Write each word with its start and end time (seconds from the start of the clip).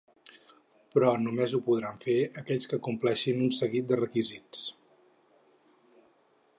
Però 0.93 1.11
només 1.25 1.53
ho 1.57 1.59
podran 1.67 2.01
fer 2.05 2.15
aquells 2.43 2.71
que 2.71 2.81
compleixin 2.89 3.45
un 3.49 3.55
seguit 3.61 3.89
de 3.93 4.01
requisits. 4.01 4.67